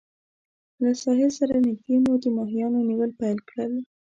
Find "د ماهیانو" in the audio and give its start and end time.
2.23-2.87